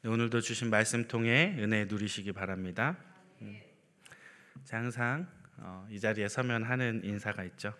[0.00, 2.96] 네, 오늘도 주신 말씀 통해 은혜 누리시기 바랍니다.
[3.42, 3.60] 음.
[4.70, 7.74] 항상 어, 이 자리에 서면 하는 인사가 있죠.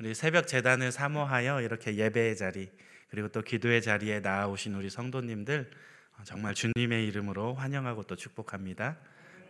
[0.00, 2.70] 우리 새벽 재단을 사모하여 이렇게 예배의 자리
[3.10, 5.70] 그리고 또 기도의 자리에 나아오신 우리 성도님들
[6.16, 8.96] 어, 정말 주님의 이름으로 환영하고 또 축복합니다.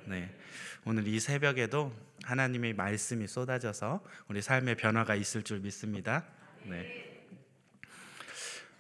[0.07, 0.37] 네,
[0.85, 1.95] 오늘 이 새벽에도
[2.25, 6.25] 하나님의 말씀이 쏟아져서 우리 삶의 변화가 있을 줄 믿습니다.
[6.65, 7.29] 네.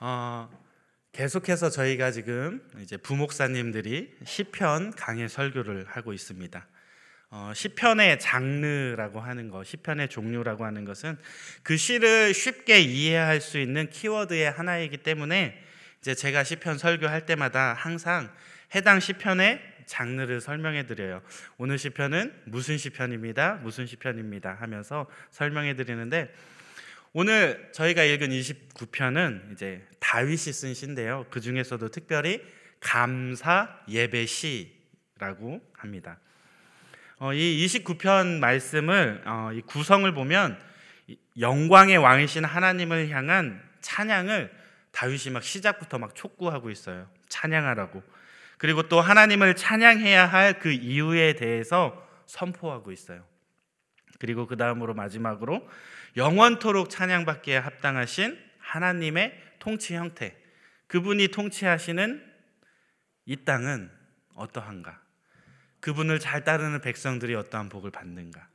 [0.00, 0.50] 어,
[1.18, 6.64] 계속해서 저희가 지금 이제 부목사님들이 시편 강해 설교를 하고 있습니다.
[7.30, 11.18] 어, 시편의 장르라고 하는 것, 시편의 종류라고 하는 것은
[11.64, 15.60] 그 시를 쉽게 이해할 수 있는 키워드의 하나이기 때문에
[16.00, 18.32] 이제 제가 시편 설교할 때마다 항상
[18.76, 21.20] 해당 시편의 장르를 설명해 드려요.
[21.56, 23.54] 오늘 시편은 무슨 시편입니다.
[23.64, 26.32] 무슨 시편입니다 하면서 설명해 드리는데
[27.12, 31.26] 오늘 저희가 읽은 29편은 이제 다윗이 쓴 시인데요.
[31.30, 32.42] 그 중에서도 특별히
[32.80, 36.18] 감사 예배 시라고 합니다.
[37.18, 40.58] 어, 이 29편 말씀을 어, 이 구성을 보면
[41.38, 44.52] 영광의 왕이신 하나님을 향한 찬양을
[44.92, 47.08] 다윗이 막 시작부터 막 촉구하고 있어요.
[47.28, 48.02] 찬양하라고.
[48.58, 53.24] 그리고 또 하나님을 찬양해야 할 그 이유에 대해서 선포하고 있어요.
[54.18, 55.68] 그리고 그 다음으로 마지막으로
[56.16, 60.36] 영원토록 찬양받기에 합당하신 하나님의 통치 형태.
[60.86, 62.24] 그분이 통치하시는
[63.26, 63.90] 이 땅은
[64.34, 65.00] 어떠한가?
[65.80, 68.48] 그분을 잘 따르는 백성들이 어떠한 복을 받는가?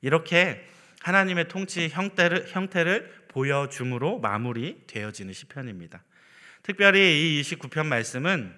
[0.00, 0.66] 이렇게
[1.02, 6.02] 하나님의 통치 형태를, 형태를 보여줌으로 마무리 되어지는 시편입니다.
[6.62, 8.54] 특별히 이 29편 말씀은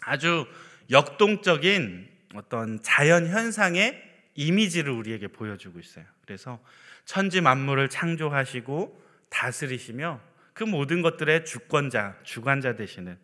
[0.00, 0.46] 아주
[0.90, 6.04] 역동적인 어떤 자연 현상의 이미지를 우리에게 보여주고 있어요.
[6.24, 6.62] 그래서
[7.04, 10.20] 천지 만물을 창조하시고 다스리시며
[10.52, 13.18] 그 모든 것들의 주권자, 주관자 되시는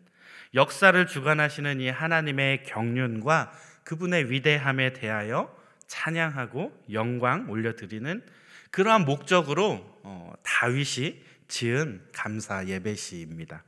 [0.53, 3.51] 역사를 주관하시는 이 하나님의 경륜과
[3.83, 5.55] 그분의 위대함에 대하여
[5.87, 8.21] 찬양하고 영광 올려드리는
[8.69, 13.63] 그러한 목적으로 어, 다윗이 지은 감사 예배시입니다.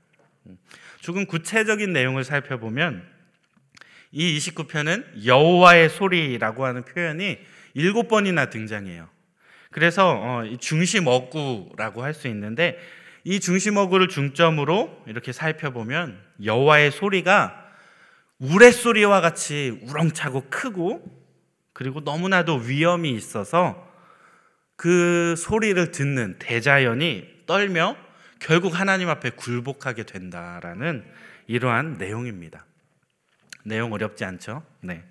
[0.48, 0.58] 음,
[1.02, 3.13] 조금 구체적인 내용을 살펴보면
[4.14, 7.40] 이 29편은 여호와의 소리라고 하는 표현이
[7.74, 9.10] 일곱 번이나 등장해요.
[9.72, 12.78] 그래서 어, 중심 어구라고 할 수 있는데
[13.24, 17.60] 이 중심 어구를 중점으로 이렇게 살펴보면 여호와의 소리가
[18.38, 21.02] 우레소리와 같이 우렁차고 크고
[21.74, 23.92] 그리고 너무나도 위험이 있어서
[24.76, 27.96] 그 소리를 듣는 대자연이 떨며
[28.40, 31.04] 결국 하나님 앞에 굴복하게 된다라는
[31.48, 32.66] 이러한 내용입니다.
[33.64, 34.64] 내용 어렵지 않죠?
[34.82, 35.04] 네.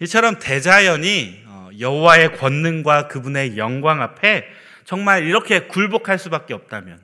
[0.00, 4.46] 이처럼 대자연이 어, 여호와의 권능과 그분의 영광 앞에
[4.84, 7.02] 정말 이렇게 굴복할 수밖에 없다면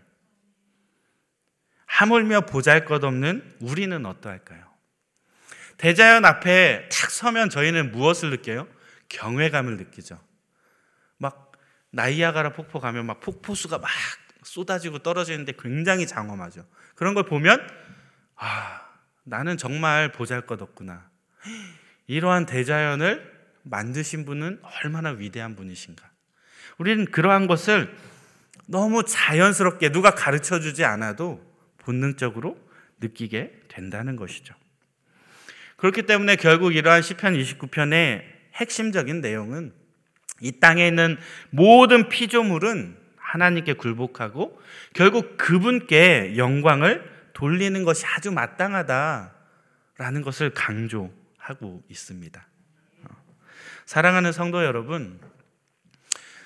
[1.86, 4.64] 하물며 보잘것없는 우리는 어떠할까요?
[5.76, 8.66] 대자연 앞에 탁 서면 저희는 무엇을 느껴요?
[9.08, 10.18] 경외감을 느끼죠.
[11.18, 11.52] 막
[11.90, 13.90] 나이아가라 폭포 가면 막 폭포수가 막
[14.42, 16.66] 쏟아지고 떨어지는데 굉장히 장엄하죠.
[16.94, 17.66] 그런 걸 보면
[18.36, 18.85] 아
[19.28, 21.10] 나는 정말 보잘 것 없구나.
[22.06, 23.32] 이러한 대자연을
[23.64, 26.08] 만드신 분은 얼마나 위대한 분이신가.
[26.78, 27.92] 우리는 그러한 것을
[28.66, 31.44] 너무 자연스럽게 누가 가르쳐 주지 않아도
[31.78, 32.56] 본능적으로
[33.00, 34.54] 느끼게 된다는 것이죠.
[35.76, 38.22] 그렇기 때문에 결국 이러한 시편 29편의
[38.54, 39.72] 핵심적인 내용은
[40.40, 41.18] 이 땅에 있는
[41.50, 44.60] 모든 피조물은 하나님께 굴복하고
[44.94, 52.46] 결국 그분께 영광을 돌리는 것이 아주 마땅하다라는 것을 강조하고 있습니다.
[53.04, 53.08] 어.
[53.84, 55.20] 사랑하는 성도 여러분,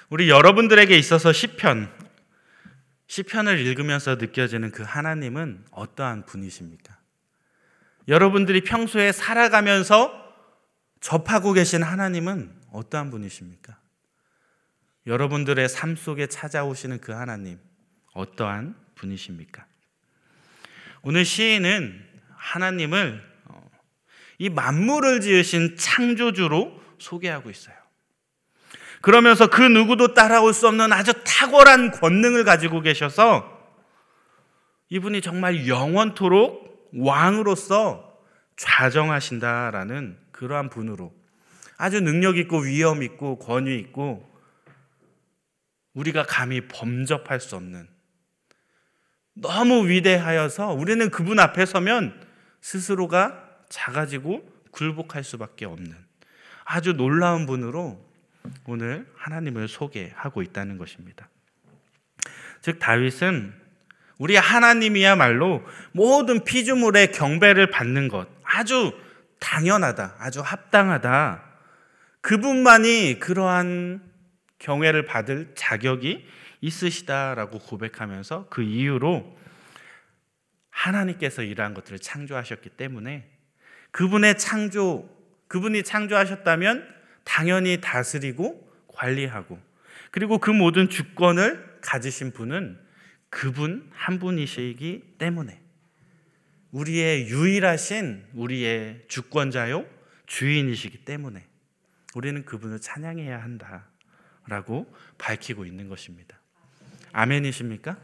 [0.09, 1.89] 우리 여러분들에게 있어서 시편
[3.07, 6.99] 시편을 읽으면서 느껴지는 그 하나님은 어떠한 분이십니까?
[8.09, 10.35] 여러분들이 평소에 살아가면서
[11.01, 13.79] 접하고 계신 하나님은 어떠한 분이십니까?
[15.07, 17.61] 여러분들의 삶 속에 찾아오시는 그 하나님
[18.13, 19.70] 어떠한 분이십니까?
[21.03, 22.05] 오늘 시인은
[22.37, 23.71] 하나님을 어,
[24.39, 27.75] 이 만물을 지으신 창조주로 소개하고 있어요.
[29.01, 33.59] 그러면서 그 누구도 따라올 수 없는 아주 탁월한 권능을 가지고 계셔서
[34.91, 38.19] 이분이 정말 영원토록 왕으로서
[38.57, 41.15] 좌정하신다라는 그러한 분으로
[41.79, 44.29] 아주 능력 있고 위엄 있고 권위 있고
[45.95, 47.89] 우리가 감히 범접할 수 없는
[49.41, 52.21] 너무 위대하여서 우리는 그분 앞에 서면
[52.61, 55.97] 스스로가 작아지고 굴복할 수밖에 없는
[56.65, 58.05] 아주 놀라운 분으로
[58.67, 61.29] 오늘 하나님을 소개하고 있다는 것입니다.
[62.61, 63.55] 즉 다윗은
[64.19, 68.93] 우리 하나님이야말로 모든 피조물의 경배를 받는 것, 아주
[69.39, 71.43] 당연하다, 아주 합당하다.
[72.21, 74.03] 그분만이 그러한
[74.59, 76.27] 경외를 받을 자격이
[76.61, 79.39] 있으시다라고 고백하면서 그 이유로
[80.71, 83.29] 하나님께서 이러한 것들을 창조하셨기 때문에
[83.91, 85.09] 그분의 창조,
[85.49, 86.87] 그분이 창조하셨다면
[87.25, 89.59] 당연히 다스리고 관리하고
[90.11, 92.79] 그리고 그 모든 주권을 가지신 분은
[93.29, 95.61] 그분 한 분이시기 때문에
[96.73, 99.87] 우리의 유일하신 우리의 주권자요
[100.27, 101.47] 주인이시기 때문에
[102.15, 106.40] 우리는 그분을 찬양해야 한다라고 밝히고 있는 것입니다.
[107.13, 107.97] 아멘이십니까?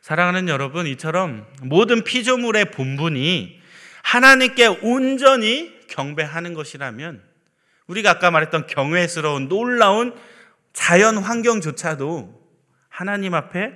[0.00, 3.60] 사랑하는 여러분, 이처럼 모든 피조물의 본분이
[4.02, 7.22] 하나님께 온전히 경배하는 것이라면
[7.88, 10.14] 우리가 아까 말했던 경외스러운 놀라운
[10.72, 12.40] 자연 환경조차도
[12.88, 13.72] 하나님 앞에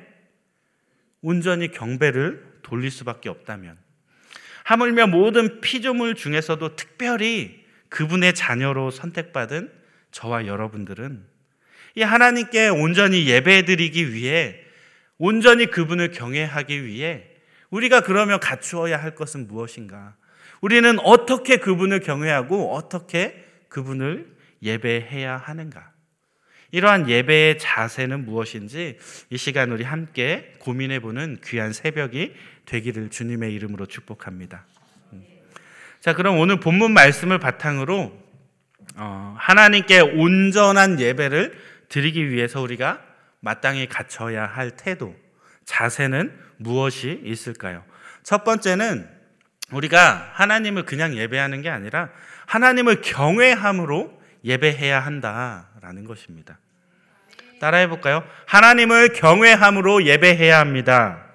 [1.21, 3.77] 온전히 경배를 돌릴 수밖에 없다면
[4.65, 9.73] 하물며 모든 피조물 중에서도 특별히 그분의 자녀로 선택받은
[10.13, 11.27] 저와 여러분들은
[11.95, 14.57] 이 하나님께 온전히 예배드리기 위해
[15.19, 17.25] 온전히 그분을 경외하기 위해
[17.71, 20.15] 우리가 그러면 갖추어야 할 것은 무엇인가?
[20.61, 25.91] 우리는 어떻게 그분을 경외하고 어떻게 그분을 예배해야 하는가?
[26.73, 28.99] 이러한 예배의 자세는 무엇인지
[29.31, 32.33] 이 시간 우리 함께 고민해 보는 귀한 새벽이
[32.67, 34.65] 되기를 주님의 이름으로 축복합니다.
[35.13, 35.25] 음.
[36.01, 38.17] 자, 그럼 오늘 본문 말씀을 바탕으로
[38.97, 43.03] 어, 하나님께 온전한 예배를 드리기 위해서 우리가
[43.41, 45.15] 마땅히 갖춰야 할 태도,
[45.65, 47.85] 자세는 무엇이 있을까요?
[48.23, 49.09] 첫 번째는
[49.73, 52.11] 우리가 하나님을 그냥 예배하는 게 아니라
[52.47, 56.59] 하나님을 경외함으로 예배해야 한다라는 것입니다.
[57.61, 58.25] 따라해 볼까요?
[58.47, 61.27] 하나님을 경외함으로 예배해야 합니다.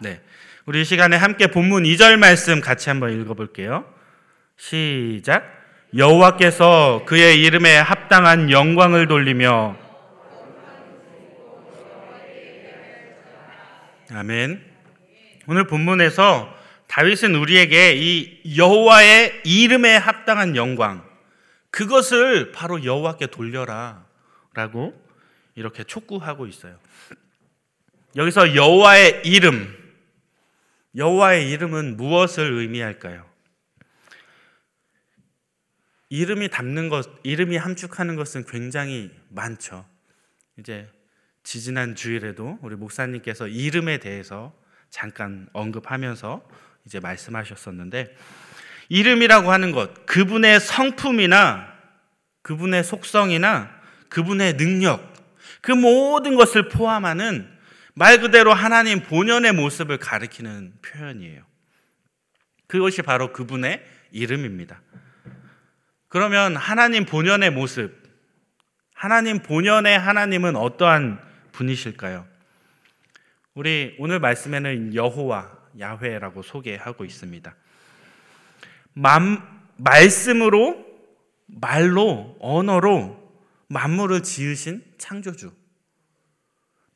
[0.00, 0.20] 네.
[0.66, 3.84] 우리 시간에 함께 본문 2절 말씀 같이 한번 읽어 볼게요.
[4.56, 5.61] 시작.
[5.94, 9.76] 여호와께서 그의 이름에 합당한 영광을 돌리며
[14.10, 14.62] 아멘.
[15.46, 16.54] 오늘 본문에서
[16.86, 21.04] 다윗은 우리에게 이 여호와의 이름에 합당한 영광
[21.70, 24.94] 그것을 바로 여호와께 돌려라라고
[25.54, 26.78] 이렇게 촉구하고 있어요.
[28.16, 29.74] 여기서 여호와의 이름
[30.96, 33.31] 여호와의 이름은 무엇을 의미할까요?
[36.12, 39.86] 이름이 담는 것, 이름이 함축하는 것은 굉장히 많죠.
[40.58, 40.86] 이제
[41.42, 44.52] 지지난 주일에도 우리 목사님께서 이름에 대해서
[44.90, 46.46] 잠깐 언급하면서
[46.84, 48.14] 이제 말씀하셨었는데
[48.90, 51.72] 이름이라고 하는 것, 그분의 성품이나
[52.42, 53.70] 그분의 속성이나
[54.10, 55.14] 그분의 능력,
[55.62, 57.48] 그 모든 것을 포함하는
[57.94, 61.42] 말 그대로 하나님 본연의 모습을 가리키는 표현이에요.
[62.66, 64.82] 그것이 바로 그분의 이름입니다.
[66.12, 67.90] 그러면 하나님 본연의 모습,
[68.92, 71.18] 하나님 본연의 하나님은 어떠한
[71.52, 72.26] 분이실까요?
[73.54, 75.50] 우리 오늘 말씀에는 여호와,
[75.80, 77.56] 야훼라고 소개하고 있습니다.
[78.92, 80.84] 맘, 말씀으로,
[81.46, 83.32] 말로, 언어로
[83.68, 85.50] 만물을 지으신 창조주.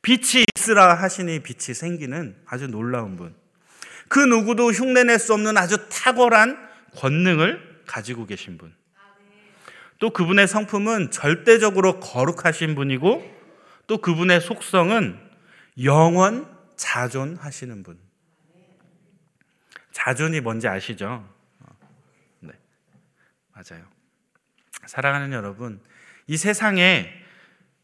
[0.03, 3.35] 빛이 있으라 하시니 빛이 생기는 아주 놀라운 분.
[4.09, 8.76] 그 누구도 흉내낼 수 없는 아주 탁월한 권능을 가지고 계신 분.
[9.99, 13.37] 또 그분의 성품은 절대적으로 거룩하신 분이고
[13.87, 15.19] 또 그분의 속성은
[15.83, 17.99] 영원 자존하시는 분.
[19.91, 21.27] 자존이 뭔지 아시죠?
[22.39, 22.53] 네.
[23.53, 23.83] 맞아요.
[24.85, 25.81] 사랑하는 여러분,
[26.27, 27.11] 이 세상에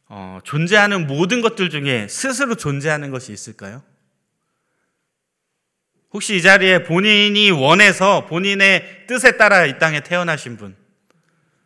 [0.08, 3.84] 어, 존재하는 모든 것들 중에 스스로 존재하는 것이 있을까요?
[6.12, 10.76] 혹시 이 자리에 본인이 원해서 본인의 뜻에 따라 이 땅에 태어나신 분,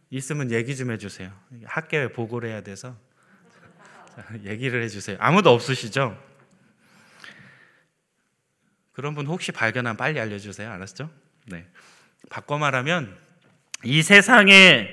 [0.10, 1.32] 있으면 얘기 좀 해주세요.
[1.66, 2.98] 학교에 보고를 해야 돼서
[4.44, 5.18] 얘기를 해주세요.
[5.20, 6.22] 아무도 없으시죠?
[8.94, 10.72] 그런 분 혹시 발견하면 빨리 알려주세요.
[10.72, 11.12] 알았죠?
[11.46, 11.68] 네.
[12.30, 13.16] 바꿔 말하면
[13.84, 14.90] 이 세상에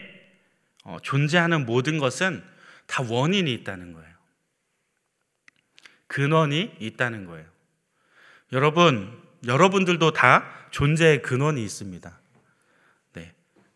[0.82, 2.44] 어, 존재하는 모든 것은
[2.86, 4.14] 다 원인이 있다는 거예요.
[6.06, 7.46] 근원이 있다는 거예요.
[8.52, 12.20] 여러분, 여러분들도 다 존재의 근원이 있습니다.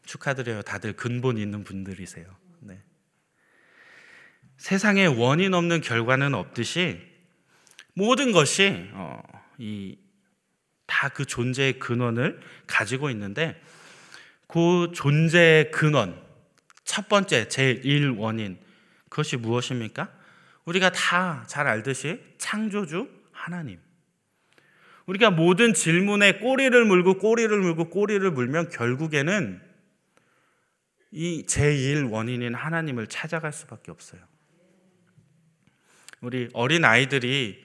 [0.08, 0.62] 축하드려요.
[0.62, 2.26] 다들 근본 있는 분들이세요.
[2.60, 2.80] 네.
[4.56, 7.00] 세상에 원인 없는 결과는 없듯이
[7.92, 9.22] 모든 것이 어,
[10.86, 13.60] 다그 존재의 근원을 가지고 있는데
[14.46, 16.18] 그 존재의 근원
[16.84, 18.58] 첫 번째 제일 원인
[19.10, 20.10] 그것이 무엇입니까?
[20.64, 23.78] 우리가 다 잘 알듯이 창조주 하나님.
[25.04, 29.67] 우리가 모든 질문에 꼬리를 물고 꼬리를 물고 꼬리를 물면 결국에는
[31.10, 34.20] 이 제1 원인인 하나님을 찾아갈 수밖에 없어요.
[36.20, 37.64] 우리 어린 아이들이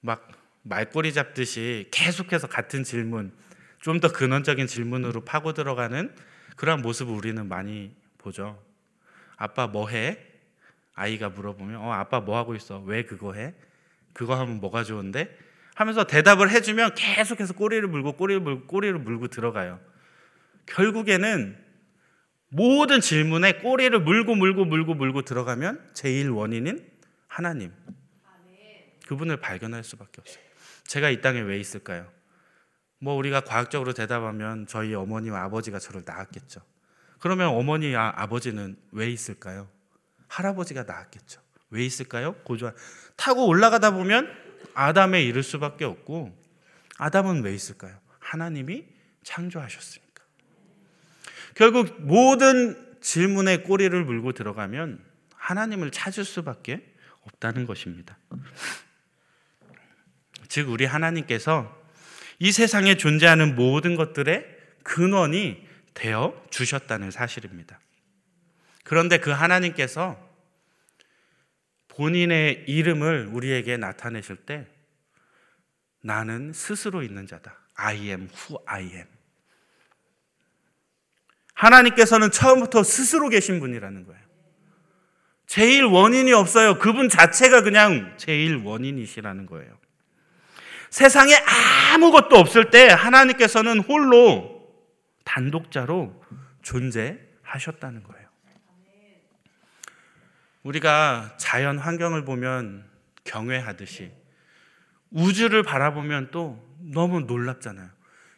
[0.00, 0.30] 막
[0.62, 3.32] 말꼬리 잡듯이 계속해서 같은 질문,
[3.80, 6.14] 좀 더 근원적인 질문으로 파고 들어가는
[6.56, 8.62] 그러한 모습을 우리는 많이 보죠.
[9.36, 10.18] 아빠 뭐 해?
[10.94, 12.80] 아이가 물어보면 어 아빠 뭐 하고 있어?
[12.80, 13.54] 왜 그거 해?
[14.12, 15.36] 그거 하면 뭐가 좋은데?
[15.74, 19.80] 하면서 대답을 해주면 계속해서 꼬리를 물고 꼬리를 물고 꼬리를 물고 들어가요.
[20.66, 21.56] 결국에는
[22.50, 26.86] 모든 질문에 꼬리를 물고 물고 물고 물고 들어가면 제일 원인인
[27.26, 27.72] 하나님.
[29.06, 30.42] 그분을 발견할 수밖에 없어요.
[30.86, 32.10] 제가 이 땅에 왜 있을까요?
[32.98, 36.60] 뭐 우리가 과학적으로 대답하면 저희 어머니와 아버지가 저를 낳았겠죠.
[37.18, 39.68] 그러면 어머니와 아버지는 왜 있을까요?
[40.28, 41.40] 할아버지가 낳았겠죠.
[41.70, 42.34] 왜 있을까요?
[42.44, 42.72] 고조
[43.16, 44.30] 타고 올라가다 보면
[44.74, 46.36] 아담에 이를 수밖에 없고
[46.98, 47.98] 아담은 왜 있을까요?
[48.18, 48.84] 하나님이
[49.22, 50.07] 창조하셨으니까.
[51.58, 58.16] 결국 모든 질문에 꼬리를 물고 들어가면 하나님을 찾을 수밖에 없다는 것입니다.
[60.46, 61.76] 즉 우리 하나님께서
[62.38, 64.46] 이 세상에 존재하는 모든 것들의
[64.84, 67.80] 근원이 되어 주셨다는 사실입니다.
[68.84, 70.16] 그런데 그 하나님께서
[71.88, 74.68] 본인의 이름을 우리에게 나타내실 때
[76.02, 77.58] 나는 스스로 있는 자다.
[77.74, 79.17] I am who I am.
[81.58, 84.20] 하나님께서는 처음부터 스스로 계신 분이라는 거예요.
[85.46, 86.78] 제일 원인이 없어요.
[86.78, 89.76] 그분 자체가 그냥 제일 원인이시라는 거예요.
[90.90, 91.34] 세상에
[91.94, 94.68] 아무것도 없을 때 하나님께서는 홀로
[95.24, 96.22] 단독자로
[96.62, 98.28] 존재하셨다는 거예요.
[100.62, 102.84] 우리가 자연 환경을 보면
[103.24, 104.12] 경외하듯이
[105.10, 107.88] 우주를 바라보면 또 너무 놀랍잖아요.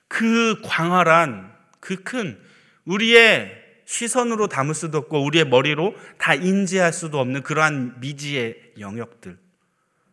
[0.09, 2.50] 그 광활한 그 큰
[2.85, 9.37] 우리의 시선으로 담을 수도 없고 우리의 머리로 다 인지할 수도 없는 그러한 미지의 영역들.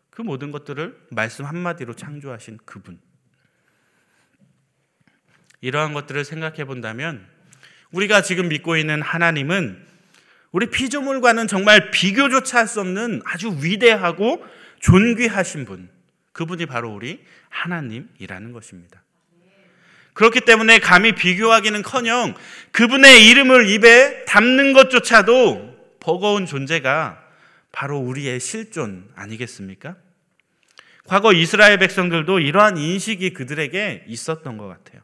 [0.09, 2.99] 그 모든 것들을 말씀 한마디로 창조하신 그분.
[5.61, 7.27] 이러한 것들을 생각해 본다면
[7.91, 9.85] 우리가 지금 믿고 있는 하나님은
[10.51, 14.43] 우리 피조물과는 정말 비교조차 할 수 없는 아주 위대하고
[14.79, 15.89] 존귀하신 분.
[16.31, 19.03] 그분이 바로 우리 하나님이라는 것입니다.
[20.17, 22.33] 그렇기 때문에 감히 비교하기는 커녕
[22.71, 27.21] 그분의 이름을 입에 담는 것조차도 버거운 존재가
[27.71, 29.95] 바로 우리의 실존 아니겠습니까?
[31.05, 35.03] 과거 이스라엘 백성들도 이러한 인식이 그들에게 있었던 것 같아요.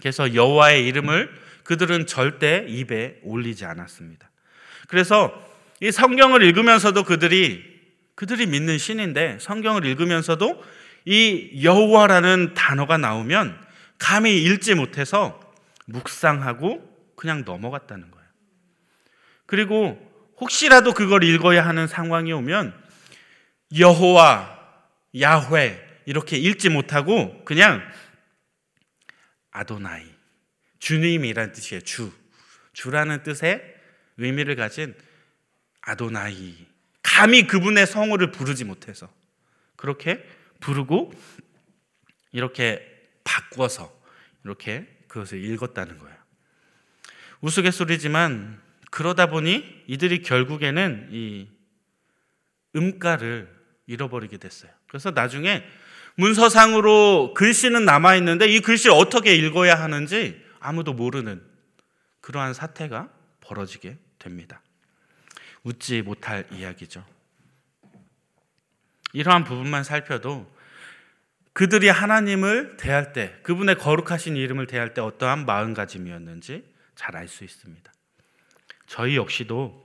[0.00, 1.30] 그래서 여호와의 이름을
[1.62, 4.28] 그들은 절대 입에 올리지 않았습니다.
[4.88, 5.32] 그래서
[5.80, 7.62] 이 성경을 읽으면서도 그들이
[8.16, 10.60] 그들이 믿는 신인데 성경을 읽으면서도
[11.04, 13.65] 이 여호와라는 단어가 나오면
[13.98, 15.40] 감히 읽지 못해서
[15.86, 18.26] 묵상하고 그냥 넘어갔다는 거예요.
[19.46, 22.74] 그리고 혹시라도 그걸 읽어야 하는 상황이 오면
[23.78, 24.56] 여호와
[25.20, 27.82] 야훼 이렇게 읽지 못하고 그냥
[29.50, 30.04] 아도나이
[30.78, 31.80] 주님이란 뜻이에요.
[31.82, 32.12] 주
[32.72, 33.62] 주라는 뜻의
[34.18, 34.94] 의미를 가진
[35.80, 36.54] 아도나이
[37.02, 39.10] 감히 그분의 성호를 부르지 못해서
[39.76, 40.22] 그렇게
[40.60, 41.12] 부르고
[42.32, 42.95] 이렇게
[43.26, 43.92] 바꿔서
[44.44, 46.16] 이렇게 그것을 읽었다는 거예요.
[47.40, 51.48] 우스갯소리지만 그러다 보니 이들이 결국에는 이
[52.76, 53.54] 음가를
[53.86, 54.70] 잃어버리게 됐어요.
[54.86, 55.64] 그래서 나중에
[56.14, 61.42] 문서상으로 글씨는 남아 있는데 이 글씨를 어떻게 읽어야 하는지 아무도 모르는
[62.20, 64.62] 그러한 사태가 벌어지게 됩니다.
[65.62, 67.04] 웃지 못할 이야기죠.
[69.12, 70.55] 이러한 부분만 살펴도
[71.56, 77.90] 그들이 하나님을 대할 때, 그분의 거룩하신 이름을 대할 때 어떠한 마음가짐이었는지 잘 알 수 있습니다.
[78.86, 79.82] 저희 역시도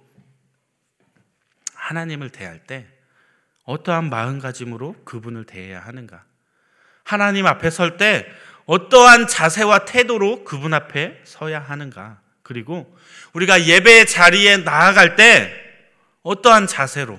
[1.73, 2.87] 하나님을 대할 때
[3.63, 6.25] 어떠한 마음가짐으로 그분을 대해야 하는가?
[7.05, 8.27] 하나님 앞에 설 때
[8.65, 12.19] 어떠한 자세와 태도로 그분 앞에 서야 하는가?
[12.43, 12.93] 그리고
[13.31, 15.53] 우리가 예배 자리에 나아갈 때
[16.23, 17.17] 어떠한 자세로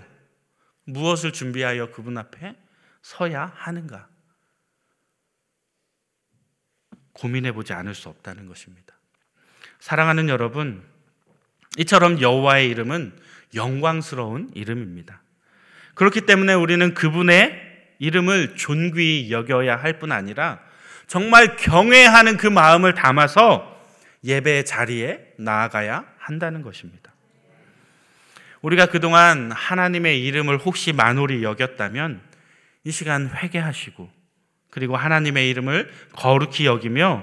[0.85, 2.55] 무엇을 준비하여 그분 앞에
[3.01, 4.12] 서야 하는가?
[7.13, 8.95] 고민해 보지 않을 수 없다는 것입니다.
[9.81, 10.83] 사랑하는 여러분,
[11.79, 13.13] 이처럼 여호와의 이름은
[13.55, 15.23] 영광스러운 이름입니다.
[15.95, 20.61] 그렇기 때문에 우리는 그분의 이름을 존귀히 여겨야 할 뿐 아니라
[21.07, 23.81] 정말 경외하는 그 마음을 담아서
[24.25, 27.13] 예배 자리에 나아가야 한다는 것입니다.
[28.63, 32.21] 우리가 그동안 하나님의 이름을 혹시 만홀히 여겼다면
[32.85, 34.11] 이 시간 회개하시고
[34.73, 37.23] 그리고 하나님의 이름을 거룩히 여기며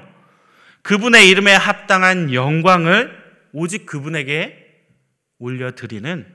[0.84, 3.12] 그분의 이름에 합당한 영광을
[3.54, 4.86] 오직 그분에게
[5.40, 6.28] 올려드리는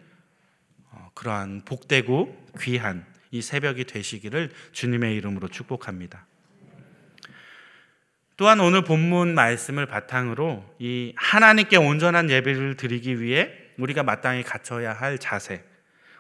[0.90, 6.26] 어, 그러한 복되고 귀한 이 새벽이 되시기를 주님의 이름으로 축복합니다.
[8.36, 15.18] 또한 오늘 본문 말씀을 바탕으로 이 하나님께 온전한 예배를 드리기 위해 우리가 마땅히 갖춰야 할
[15.18, 15.62] 자세.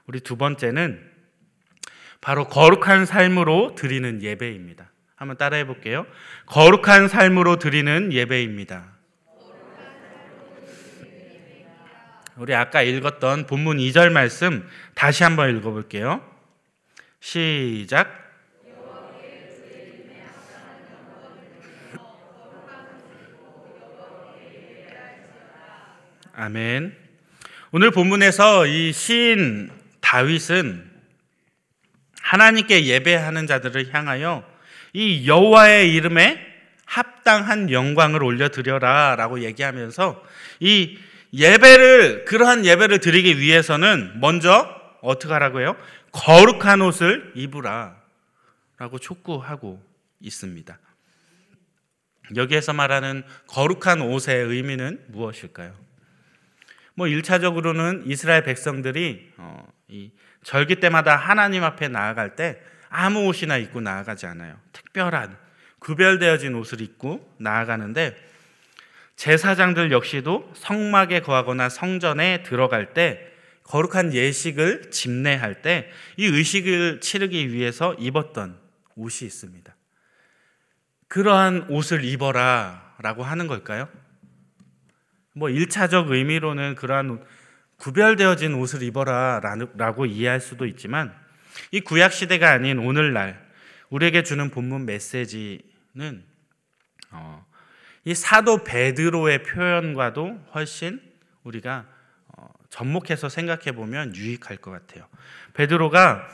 [0.06, 1.13] 우리 두 번째는
[2.24, 4.90] 바로 거룩한 삶으로 드리는 예배입니다.
[5.14, 6.06] 한번 따라해 볼게요.
[6.46, 8.92] 거룩한 삶으로 드리는 예배입니다.
[12.36, 16.24] 우리 아까 읽었던 본문 2절 말씀 다시 한번 읽어 볼게요.
[17.20, 18.08] 시작.
[26.32, 26.96] 아멘.
[27.70, 30.93] 오늘 본문에서 이 시인 다윗은
[32.24, 34.42] 하나님께 예배하는 자들을 향하여
[34.94, 36.40] 이 여호와의 이름에
[36.86, 40.24] 합당한 영광을 올려 드려라라고 얘기하면서
[40.60, 40.98] 이
[41.34, 45.76] 예배를 그러한 예배를 드리기 위해서는 먼저 어떻게 하라고 해요?
[46.12, 49.82] 거룩한 옷을 입으라라고 촉구하고
[50.20, 50.78] 있습니다.
[52.36, 55.74] 여기에서 말하는 거룩한 옷의 의미는 무엇일까요?
[56.94, 60.10] 뭐 1차적으로는 이스라엘 백성들이 어, 이
[60.44, 64.56] 절기 때마다 하나님 앞에 나아갈 때 아무 옷이나 입고 나아가지 않아요.
[64.72, 65.36] 특별한
[65.80, 68.16] 구별되어진 옷을 입고 나아가는데
[69.16, 73.32] 제사장들 역시도 성막에 거하거나 성전에 들어갈 때
[73.64, 78.58] 거룩한 예식을 집례할 때 이 의식을 치르기 위해서 입었던
[78.96, 79.74] 옷이 있습니다.
[81.08, 83.88] 그러한 옷을 입어라 라고 하는 걸까요?
[85.32, 87.24] 뭐 1차적 의미로는 그러한
[87.84, 89.42] 구별되어진 옷을 입어라
[89.76, 91.14] 라고 이해할 수도 있지만
[91.70, 93.46] 이 구약 시대가 아닌 오늘날
[93.90, 96.24] 우리에게 주는 본문 메시지는
[97.10, 97.44] 어,
[98.06, 100.98] 이 사도 베드로의 표현과도 훨씬
[101.42, 101.84] 우리가
[102.28, 105.06] 어, 접목해서 생각해 보면 유익할 것 같아요.
[105.52, 106.26] 베드로가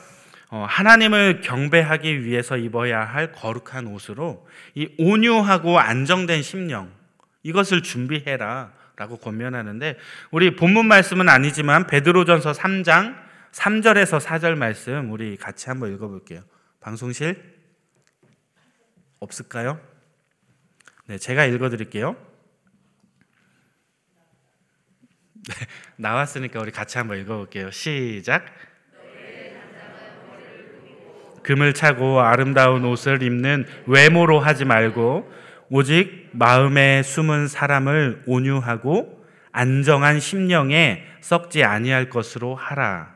[0.51, 6.93] 어, 하나님을 경배하기 위해서 입어야 할 거룩한 옷으로 이 온유하고 안정된 심령
[7.43, 9.97] 이것을 준비해라 라고 권면하는데
[10.29, 13.15] 우리 본문 말씀은 아니지만 베드로전서 3장
[13.51, 16.43] 3절에서 4절 말씀 우리 같이 한번 읽어 볼게요.
[16.81, 17.43] 방송실
[19.19, 19.81] 없을까요?
[21.07, 22.15] 네, 제가 읽어 드릴게요.
[25.33, 25.55] 네,
[25.97, 27.71] 나왔으니까 우리 같이 한번 읽어 볼게요.
[27.71, 28.45] 시작.
[31.41, 35.40] 금을 차고 아름다운 옷을 입는 외모로 하지 말고
[35.73, 43.15] 오직 마음에 숨은 사람을 온유하고 안정한 심령에 썩지 아니할 것으로 하라.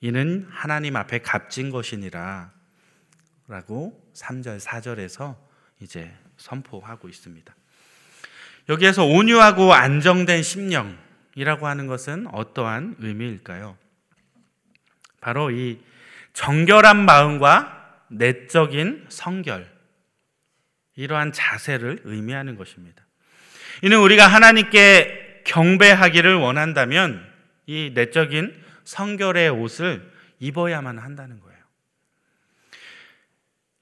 [0.00, 2.50] 이는 하나님 앞에 값진 것이니라.
[3.46, 5.36] 라고 3절, 4절에서
[5.78, 7.54] 이제 선포하고 있습니다.
[8.68, 13.78] 여기에서 온유하고 안정된 심령이라고 하는 것은 어떠한 의미일까요?
[15.20, 15.78] 바로 이
[16.32, 19.71] 정결한 마음과 내적인 성결,
[20.96, 23.04] 이러한 자세를 의미하는 것입니다.
[23.82, 27.26] 이는 우리가 하나님께 경배하기를 원한다면
[27.66, 31.58] 이 내적인 성결의 옷을 입어야만 한다는 거예요.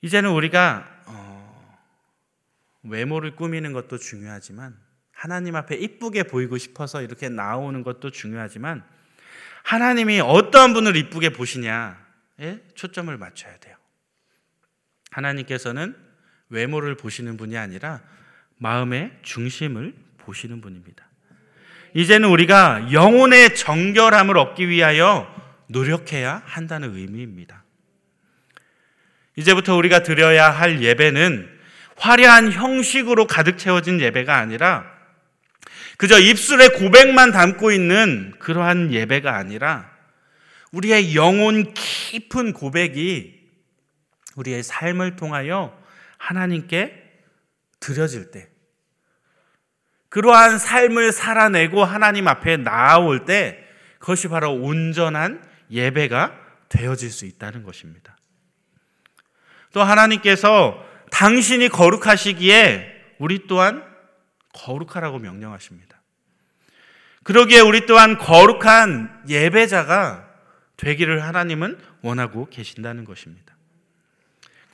[0.02, 1.78] 이제는 우리가 어,
[2.82, 4.76] 외모를 꾸미는 것도 중요하지만
[5.12, 8.84] 하나님 앞에 이쁘게 보이고 싶어서 이렇게 나오는 것도 중요하지만
[9.64, 11.94] 하나님이 어떠한 분을 이쁘게 보시냐에
[12.74, 13.76] 초점을 맞춰야 돼요.
[15.10, 16.09] 하나님께서는
[16.50, 18.00] 외모를 보시는 분이 아니라
[18.58, 21.08] 마음의 중심을 보시는 분입니다.
[21.94, 25.26] 이제는 우리가 영혼의 정결함을 얻기 위하여
[25.68, 27.64] 노력해야 한다는 의미입니다.
[29.36, 31.58] 이제부터 우리가 드려야 할 예배는
[31.96, 34.84] 화려한 형식으로 가득 채워진 예배가 아니라
[35.96, 39.90] 그저 입술에 고백만 담고 있는 그러한 예배가 아니라
[40.72, 43.40] 우리의 영혼 깊은 고백이
[44.36, 45.79] 우리의 삶을 통하여
[46.20, 47.02] 하나님께
[47.80, 48.48] 드려질 때,
[50.10, 53.66] 그러한 삶을 살아내고 하나님 앞에 나아올 때,
[53.98, 58.16] 그것이 바로 온전한 예배가 되어질 수 있다는 것입니다.
[59.72, 63.84] 또 하나님께서 당신이 거룩하시기에 우리 또한
[64.52, 66.00] 거룩하라고 명령하십니다.
[67.22, 70.28] 그러기에 우리 또한 거룩한 예배자가
[70.76, 73.49] 되기를 하나님은 원하고 계신다는 것입니다.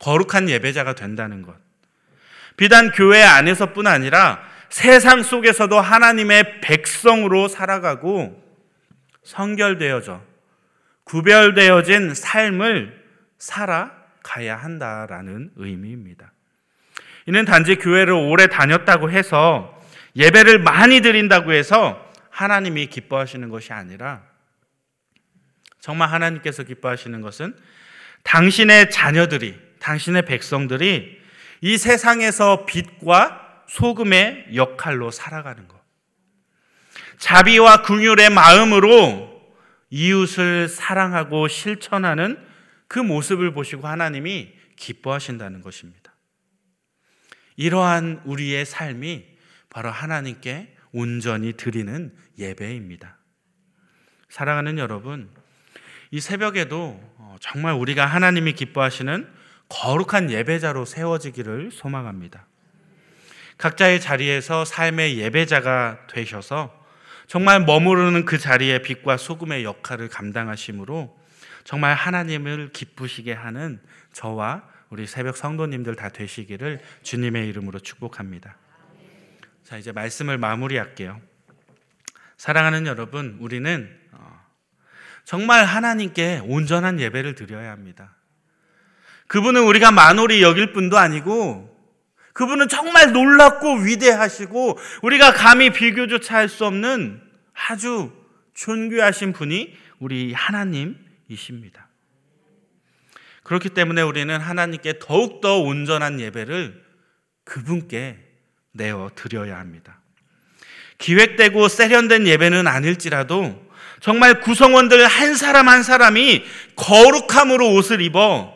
[0.01, 1.55] 거룩한 예배자가 된다는 것.
[2.57, 8.43] 비단 교회 안에서뿐 아니라 세상 속에서도 하나님의 백성으로 살아가고
[9.23, 10.23] 성결되어져
[11.05, 13.05] 구별되어진 삶을
[13.39, 16.33] 살아 살아가야 한다라는 의미입니다.
[17.27, 19.81] 이는 단지 교회를 오래 다녔다고 해서
[20.17, 24.23] 예배를 많이 드린다고 해서 하나님이 기뻐하시는 것이 아니라
[25.81, 27.57] 정말 하나님께서 기뻐하시는 것은
[28.25, 29.57] 당신의 자녀들이,
[29.87, 31.17] 당신의 백성들이
[31.61, 35.81] 이 세상에서 빛과 소금의 역할로 살아가는 것.
[37.19, 39.55] 자비와 긍휼의 마음으로
[39.91, 42.45] 이웃을 사랑하고 실천하는
[42.89, 46.13] 그 모습을 보시고 하나님이 기뻐하신다는 것입니다.
[47.55, 49.25] 이러한 우리의 삶이
[49.71, 53.19] 바로 하나님께 온전히 드리는 예배입니다.
[54.31, 55.31] 사랑하는 여러분,
[56.11, 59.36] 이 새벽에도 어, 정말 우리가 하나님이 기뻐하시는
[59.69, 62.47] 거룩한 예배자로 세워지기를 소망합니다.
[63.59, 66.85] 각자의 자리에서 삶의 예배자가 되셔서
[67.27, 71.19] 정말 머무르는 그 자리에 빛과 소금의 역할을 감당하심으로
[71.65, 73.81] 정말 하나님을 기쁘시게 하는
[74.13, 78.57] 저와 우리 새벽 성도님들 다 되시기를 주님의 이름으로 축복합니다.
[79.65, 81.21] 자, 이제 말씀을 마무리할게요.
[82.37, 84.41] 사랑하는 여러분, 우리는 어,
[85.25, 88.16] 정말 하나님께 온전한 예배를 드려야 합니다.
[89.29, 91.75] 그분은 우리가 만홀히 여길 뿐도 아니고
[92.33, 97.23] 그분은 정말 놀랍고 위대하시고 우리가 감히 비교조차 할 수 없는
[97.55, 98.13] 아주
[98.55, 101.89] 존귀하신 분이 우리 하나님이십니다.
[103.43, 106.85] 그렇기 때문에 우리는 하나님께 더욱더 온전한 예배를
[107.45, 108.19] 그분께
[108.73, 110.01] 내어 드려야 합니다.
[110.99, 113.65] 기획되고 세련된 예배는 아닐지라도
[114.01, 116.45] 정말 구성원들 한 사람 한 사람이
[116.77, 118.56] 거룩함으로 옷을 입어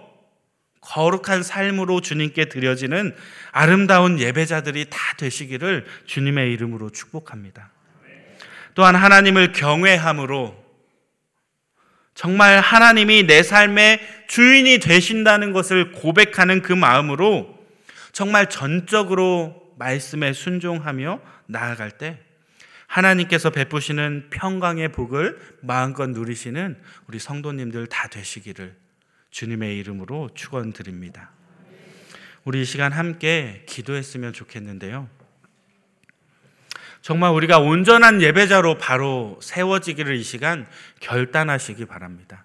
[0.90, 3.14] 거룩한 삶으로 주님께 드려지는
[3.52, 7.70] 아름다운 예배자들이 다 되시기를 주님의 이름으로 축복합니다.
[8.74, 10.58] 또한 하나님을 경외함으로
[12.14, 17.56] 정말 하나님이 내 삶의 주인이 되신다는 것을 고백하는 그 마음으로
[18.12, 22.18] 정말 전적으로 말씀에 순종하며 나아갈 때
[22.88, 26.76] 하나님께서 베푸시는 평강의 복을 마음껏 누리시는
[27.06, 28.79] 우리 성도님들 다 되시기를
[29.30, 31.30] 주님의 이름으로 축원드립니다.
[32.44, 35.08] 우리 이 시간 함께 기도했으면 좋겠는데요.
[37.02, 40.66] 정말 우리가 온전한 예배자로 바로 세워지기를 이 시간
[41.00, 42.44] 결단하시기 바랍니다.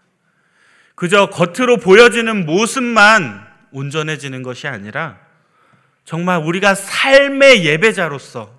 [0.96, 5.20] 그저 겉으로 보여지는 모습만 온전해지는 것이 아니라
[6.06, 8.56] 정말 우리가 삶의 예배자로서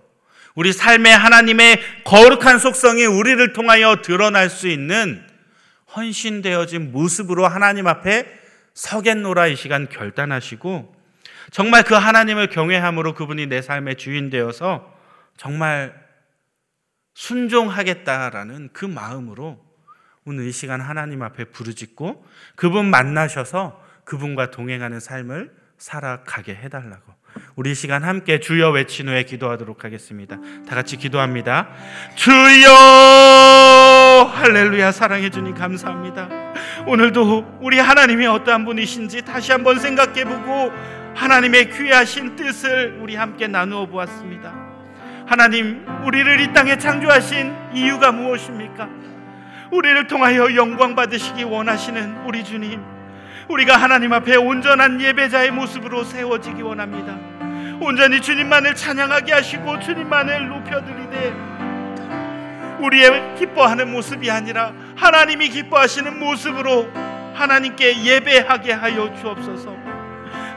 [0.55, 5.26] 우리 삶의 하나님의 거룩한 속성이 우리를 통하여 드러날 수 있는
[5.97, 8.27] 헌신되어진 모습으로 하나님 앞에
[8.75, 10.95] 서겠노라 이 시간 결단하시고
[11.51, 14.95] 정말 그 하나님을 경외함으로 그분이 내 삶의 주인 되어서
[15.37, 15.95] 정말
[17.15, 19.65] 순종하겠다라는 그 마음으로
[20.27, 27.16] 오늘 이 시간 하나님 앞에 부르짖고 그분 만나셔서 그분과 동행하는 삶을 살아가게 해달라고
[27.55, 30.37] 우리 시간 함께 주여 외친 후에 기도하도록 하겠습니다.
[30.69, 31.69] 다 같이 기도합니다.
[32.15, 32.71] 주여
[34.35, 36.29] 할렐루야 사랑해 주님 감사합니다.
[36.87, 40.73] 오늘도 우리 하나님이 어떠한 분이신지 다시 한번 생각해 보고
[41.15, 44.67] 하나님의 귀하신 뜻을 우리 함께 나누어 보았습니다.
[45.27, 48.89] 하나님, 우리를 이 땅에 창조하신 이유가 무엇입니까?
[49.73, 52.96] 우리를 통하여 영광 받으시기 원하시는 우리 주님.
[53.49, 57.17] 우리가 하나님 앞에 온전한 예배자의 모습으로 세워지기 원합니다.
[57.81, 61.35] 온전히 주님만을 찬양하게 하시고 주님만을 높여드리되
[62.81, 66.91] 우리의 기뻐하는 모습이 아니라 하나님이 기뻐하시는 모습으로
[67.35, 69.77] 하나님께 예배하게 하여 주옵소서.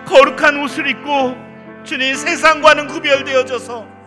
[0.05, 1.37] 거룩한 옷을 입고
[1.83, 3.98] 주님 세상과는 구별되어져서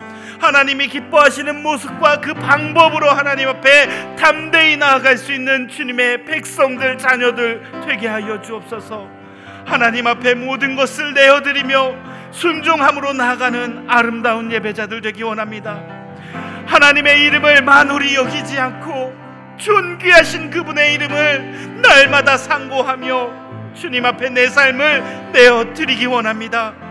[0.43, 8.09] 하나님이 기뻐하시는 모습과 그 방법으로 하나님 앞에 담대히 나아갈 수 있는 주님의 백성들 자녀들 되게
[8.09, 9.07] 하여 주옵소서.
[9.65, 11.95] 하나님 앞에 모든 것을 내어드리며
[12.31, 15.79] 순종함으로 나아가는 아름다운 예배자들 되기 원합니다.
[16.65, 19.15] 하나님의 이름을 만홀히 여기지 않고
[19.57, 26.82] 존귀하신 그분의 이름을 날마다 상고하며 주님 앞에 내 삶을 내어 드리기 원합니다.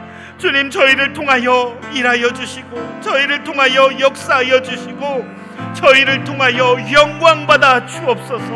[0.42, 5.24] 주님 저희를 통하여 일하여 주시고 저희를 통하여 역사하여 주시고
[5.72, 8.52] 저희를 통하여 영광 받아 주옵소서.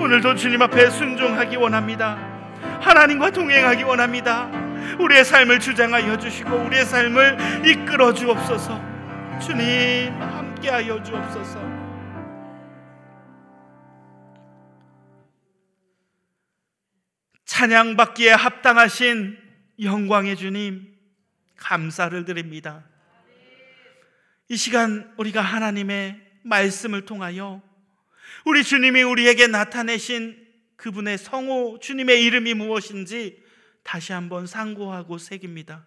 [0.00, 2.18] 오늘도 주님 앞에 순종하기 원합니다.
[2.80, 4.50] 하나님과 동행하기 원합니다.
[4.98, 8.80] 우리의 삶을 주장하여 주시고 우리의 삶을 이끌어 주옵소서.
[9.40, 11.60] 주님 함께하여 주옵소서.
[17.44, 19.49] 찬양받기에 합당하신
[19.82, 20.94] 영광의 주님,
[21.56, 22.84] 감사를 드립니다.
[24.48, 27.62] 이 시간 우리가 하나님의 말씀을 통하여
[28.44, 30.36] 우리 주님이 우리에게 나타내신
[30.76, 33.42] 그분의 성호, 주님의 이름이 무엇인지
[33.82, 35.84] 다시 한번 상고하고 새깁니다.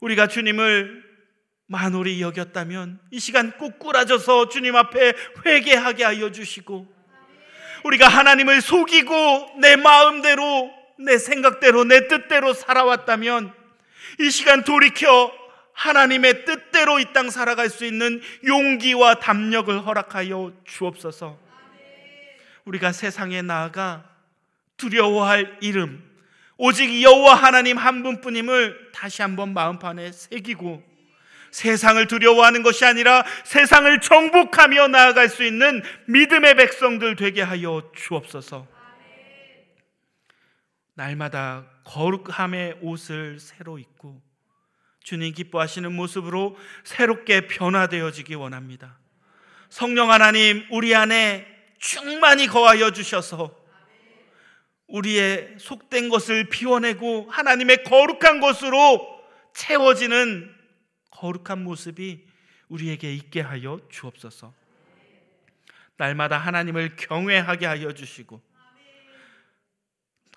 [0.00, 1.02] 우리가 주님을
[1.66, 5.14] 만홀히 여겼다면 이 시간 꼭 꾸라져서 주님 앞에
[5.46, 6.92] 회개하게 하여 주시고
[7.84, 13.52] 우리가 하나님을 속이고 내 마음대로 내 생각대로 내 뜻대로 살아왔다면
[14.20, 15.32] 이 시간 돌이켜
[15.72, 21.38] 하나님의 뜻대로 이 땅 살아갈 수 있는 용기와 담력을 허락하여 주옵소서.
[22.64, 24.04] 우리가 세상에 나아가
[24.76, 26.02] 두려워할 이름
[26.56, 30.82] 오직 여호와 하나님 한 분뿐임을 다시 한번 마음판에 새기고
[31.50, 38.73] 세상을 두려워하는 것이 아니라 세상을 정복하며 나아갈 수 있는 믿음의 백성들 되게 하여 주옵소서.
[40.94, 44.22] 날마다 거룩함의 옷을 새로 입고
[45.02, 48.98] 주님 기뻐하시는 모습으로 새롭게 변화되어지기 원합니다.
[49.68, 51.46] 성령 하나님, 우리 안에
[51.78, 53.54] 충만히 거하여 주셔서
[54.86, 59.22] 우리의 속된 것을 비워내고 하나님의 거룩한 것으로
[59.54, 60.54] 채워지는
[61.10, 62.26] 거룩한 모습이
[62.68, 64.54] 우리에게 있게 하여 주옵소서.
[65.96, 68.40] 날마다 하나님을 경외하게 하여 주시고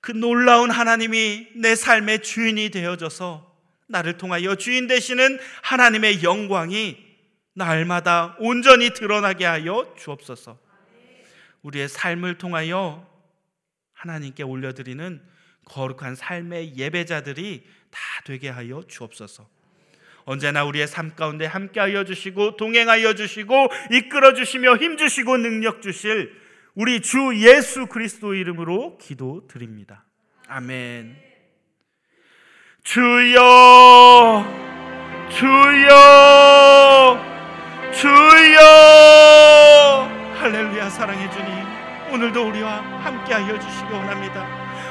[0.07, 3.53] 그 놀라운 하나님이 내 삶의 주인이 되어져서
[3.87, 6.95] 나를 통하여 주인 되시는 하나님의 영광이
[7.53, 10.57] 날마다 온전히 드러나게 하여 주옵소서.
[11.61, 13.05] 우리의 삶을 통하여
[13.95, 15.21] 하나님께 올려드리는
[15.65, 19.45] 거룩한 삶의 예배자들이 다 되게 하여 주옵소서.
[20.23, 26.46] 언제나 우리의 삶 가운데 함께하여 주시고 동행하여 주시고 이끌어 주시며 힘 주시고 능력 주실
[26.77, 30.05] 우리 주 예수 그리스도 이름으로 기도드립니다.
[30.47, 31.17] 아멘.
[32.83, 34.45] 주여
[35.27, 35.97] 주여
[37.91, 38.61] 주여
[40.39, 41.49] 할렐루야 사랑해 주님
[42.13, 44.45] 오늘도 우리와 함께 하여 주시기 원합니다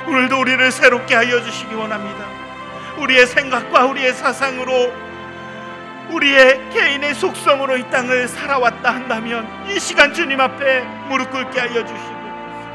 [0.09, 2.29] 오늘도 우리를 새롭게 하여 주시기 원합니다
[2.99, 5.06] 우리의 생각과 우리의 사상으로
[6.11, 12.17] 우리의 개인의 속성으로 이 땅을 살아왔다 한다면 이 시간 주님 앞에 무릎 꿇게 하여 주시고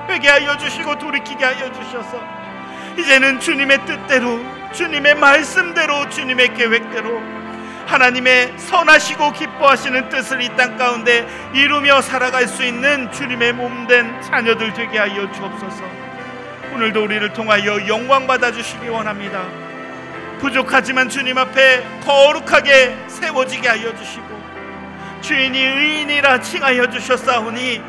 [0.10, 2.20] 회개하여 주시고 돌이키게 하여 주셔서
[2.98, 4.39] 이제는 주님의 뜻대로
[4.74, 7.22] 주님의 말씀대로 주님의 계획대로
[7.88, 14.98] 하나님의 선하시고 기뻐하시는 뜻을 이 땅 가운데 이루며 살아갈 수 있는 주님의 몸된 자녀들 되게
[14.98, 15.84] 하여 주옵소서.
[16.74, 19.44] 오늘도 우리를 통하여 영광 받아 주시기 원합니다.
[20.41, 24.41] 부족하지만 주님 앞에 거룩하게 세워지게 하여 주시고
[25.21, 27.82] 주인이 의인이라 칭하여 주셨사오니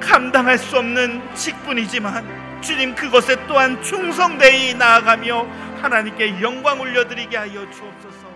[0.00, 5.46] 감당할 수 없는 직분이지만 주님 그것에 또한 충성되이 나아가며
[5.82, 8.27] 하나님께 영광 올려드리게 하여 주옵소서.